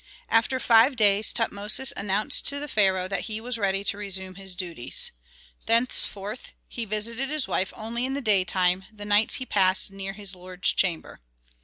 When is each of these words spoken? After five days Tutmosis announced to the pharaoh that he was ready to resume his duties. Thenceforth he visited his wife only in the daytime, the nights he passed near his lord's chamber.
After 0.29 0.59
five 0.59 0.95
days 0.95 1.31
Tutmosis 1.31 1.93
announced 1.95 2.47
to 2.47 2.59
the 2.59 2.67
pharaoh 2.67 3.07
that 3.07 3.25
he 3.25 3.39
was 3.39 3.59
ready 3.59 3.83
to 3.83 3.99
resume 3.99 4.33
his 4.33 4.55
duties. 4.55 5.11
Thenceforth 5.67 6.53
he 6.67 6.85
visited 6.85 7.29
his 7.29 7.47
wife 7.47 7.71
only 7.75 8.05
in 8.07 8.15
the 8.15 8.19
daytime, 8.19 8.85
the 8.91 9.05
nights 9.05 9.35
he 9.35 9.45
passed 9.45 9.91
near 9.91 10.13
his 10.13 10.33
lord's 10.33 10.73
chamber. 10.73 11.21